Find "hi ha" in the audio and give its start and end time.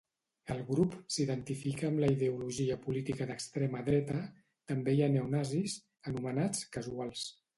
4.97-5.13